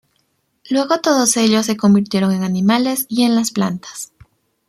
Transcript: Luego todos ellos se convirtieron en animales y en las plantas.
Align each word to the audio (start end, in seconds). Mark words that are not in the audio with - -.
Luego 0.71 0.99
todos 0.99 1.37
ellos 1.37 1.67
se 1.67 1.77
convirtieron 1.77 2.31
en 2.31 2.43
animales 2.43 3.05
y 3.07 3.21
en 3.21 3.35
las 3.35 3.51
plantas. 3.51 4.11